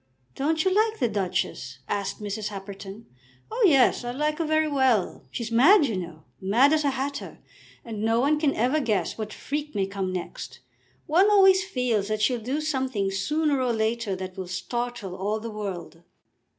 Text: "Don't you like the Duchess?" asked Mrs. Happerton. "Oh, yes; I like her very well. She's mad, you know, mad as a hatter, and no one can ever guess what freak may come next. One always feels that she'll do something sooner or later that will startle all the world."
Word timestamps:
"Don't 0.33 0.65
you 0.65 0.73
like 0.73 0.97
the 0.99 1.07
Duchess?" 1.07 1.77
asked 1.87 2.19
Mrs. 2.21 2.47
Happerton. 2.47 3.05
"Oh, 3.51 3.63
yes; 3.69 4.03
I 4.03 4.09
like 4.09 4.39
her 4.39 4.45
very 4.45 4.67
well. 4.67 5.27
She's 5.29 5.51
mad, 5.51 5.85
you 5.85 5.95
know, 5.95 6.23
mad 6.41 6.73
as 6.73 6.83
a 6.83 6.89
hatter, 6.89 7.37
and 7.85 8.01
no 8.01 8.19
one 8.19 8.39
can 8.39 8.55
ever 8.55 8.79
guess 8.79 9.15
what 9.15 9.31
freak 9.31 9.75
may 9.75 9.85
come 9.85 10.11
next. 10.11 10.59
One 11.05 11.29
always 11.29 11.63
feels 11.63 12.07
that 12.07 12.19
she'll 12.19 12.41
do 12.41 12.61
something 12.61 13.11
sooner 13.11 13.61
or 13.61 13.73
later 13.73 14.15
that 14.15 14.37
will 14.37 14.47
startle 14.47 15.15
all 15.15 15.39
the 15.39 15.51
world." 15.51 16.01